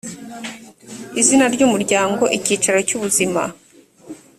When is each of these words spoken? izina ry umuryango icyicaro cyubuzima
izina 1.21 1.45
ry 1.53 1.61
umuryango 1.67 2.23
icyicaro 2.37 2.79
cyubuzima 2.87 3.41